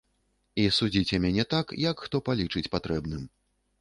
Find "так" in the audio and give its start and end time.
1.53-1.73